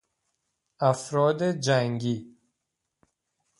افراد 0.79 1.43
جنگی 1.51 2.35